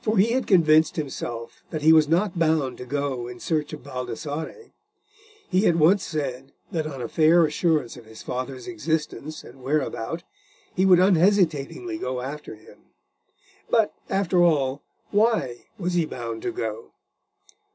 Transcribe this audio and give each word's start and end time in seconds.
For 0.00 0.16
he 0.16 0.28
had 0.28 0.46
convinced 0.46 0.96
himself 0.96 1.62
that 1.68 1.82
he 1.82 1.92
was 1.92 2.08
not 2.08 2.38
bound 2.38 2.78
to 2.78 2.86
go 2.86 3.28
in 3.28 3.40
search 3.40 3.74
of 3.74 3.82
Baldassarre. 3.82 4.72
He 5.50 5.64
had 5.66 5.76
once 5.76 6.02
said 6.02 6.54
that 6.72 6.86
on 6.86 7.02
a 7.02 7.08
fair 7.08 7.44
assurance 7.44 7.94
of 7.98 8.06
his 8.06 8.22
father's 8.22 8.66
existence 8.66 9.44
and 9.44 9.60
whereabout, 9.62 10.22
he 10.74 10.86
would 10.86 10.98
unhesitatingly 10.98 11.98
go 11.98 12.22
after 12.22 12.54
him. 12.56 12.84
But, 13.68 13.92
after 14.08 14.42
all, 14.42 14.82
why 15.10 15.66
was 15.78 15.92
he 15.92 16.06
bound 16.06 16.40
to 16.40 16.52
go? 16.52 16.92